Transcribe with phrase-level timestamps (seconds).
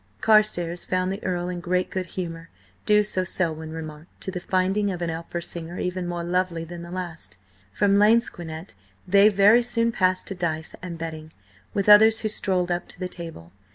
[0.19, 2.49] Carstares found the Earl in great good humour,
[2.87, 6.81] due, so Selwyn remarked, to the finding of an opera singer even more lovely than
[6.81, 7.37] the last.
[7.71, 8.73] From lansquenet
[9.07, 11.31] they very soon passed to dice and betting,
[11.75, 13.51] with others who strolled up to the table.